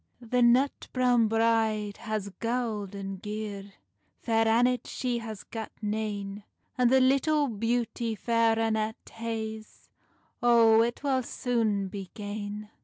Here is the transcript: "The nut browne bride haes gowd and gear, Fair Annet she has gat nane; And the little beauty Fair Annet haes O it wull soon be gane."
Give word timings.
"The 0.19 0.41
nut 0.41 0.87
browne 0.93 1.27
bride 1.27 1.97
haes 1.97 2.29
gowd 2.39 2.95
and 2.95 3.21
gear, 3.21 3.73
Fair 4.23 4.47
Annet 4.47 4.87
she 4.87 5.19
has 5.19 5.43
gat 5.43 5.71
nane; 5.79 6.43
And 6.75 6.89
the 6.89 6.99
little 6.99 7.47
beauty 7.47 8.15
Fair 8.15 8.57
Annet 8.57 8.95
haes 9.11 9.91
O 10.41 10.81
it 10.81 11.03
wull 11.03 11.21
soon 11.21 11.87
be 11.87 12.09
gane." 12.15 12.71